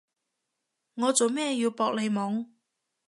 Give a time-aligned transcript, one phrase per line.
[0.95, 2.47] 我做咩要搏你懵？